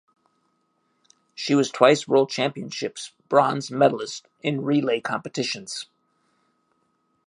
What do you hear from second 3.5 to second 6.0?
medalist in relay competitions.